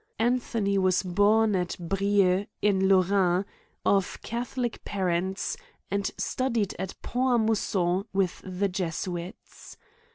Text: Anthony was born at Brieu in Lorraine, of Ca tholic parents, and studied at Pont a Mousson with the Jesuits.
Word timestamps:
Anthony 0.17 0.79
was 0.79 1.03
born 1.03 1.55
at 1.55 1.75
Brieu 1.79 2.47
in 2.59 2.87
Lorraine, 2.89 3.45
of 3.85 4.17
Ca 4.23 4.41
tholic 4.41 4.79
parents, 4.83 5.57
and 5.91 6.09
studied 6.17 6.75
at 6.79 6.99
Pont 7.03 7.35
a 7.41 7.43
Mousson 7.43 8.05
with 8.11 8.41
the 8.43 8.67
Jesuits. 8.67 9.77